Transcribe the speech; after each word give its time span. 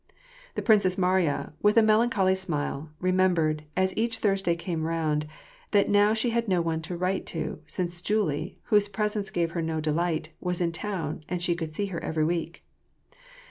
The 0.55 0.63
Princess 0.63 0.97
Mariya, 0.97 1.53
with 1.61 1.77
a 1.77 1.83
melancholy 1.83 2.33
smile, 2.33 2.89
remembered, 2.99 3.65
as 3.77 3.95
each 3.95 4.17
Thursday 4.17 4.55
came 4.55 4.83
round, 4.87 5.27
that 5.69 5.89
now 5.89 6.15
she 6.15 6.31
had 6.31 6.47
no 6.47 6.59
one 6.59 6.81
to 6.89 6.97
write 6.97 7.27
to, 7.27 7.59
since 7.67 8.01
Julie, 8.01 8.57
whose 8.63 8.87
presence 8.87 9.29
gave 9.29 9.51
her 9.51 9.61
no 9.61 9.79
delight, 9.79 10.31
was 10.39 10.59
in 10.59 10.71
town 10.71 11.23
and 11.29 11.39
she 11.39 11.53
could 11.53 11.75
see 11.75 11.85
her 11.93 12.03
every 12.03 12.25
week. 12.25 12.63